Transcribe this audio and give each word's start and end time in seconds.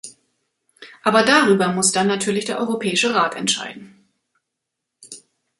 Aber 1.03 1.21
darüber 1.23 1.67
muss 1.71 1.91
dann 1.91 2.07
natürlich 2.07 2.45
der 2.45 2.59
Europäische 2.59 3.13
Rat 3.13 3.35
entscheiden. 3.35 4.03